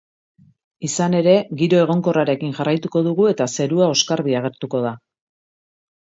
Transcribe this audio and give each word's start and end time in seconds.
Izan 0.87 1.17
ere, 1.17 1.33
giro 1.59 1.81
egonkorrarekin 1.81 2.55
jarraituko 2.59 3.01
dugu 3.07 3.27
eta 3.33 3.47
zerua 3.57 3.91
oskarbi 3.97 4.35
agertuko 4.39 4.81
da. 4.87 4.95